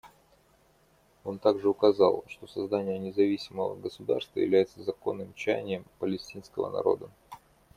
[1.23, 7.07] Он также указал, что создание независимого государства является законным чаянием палестинского народа.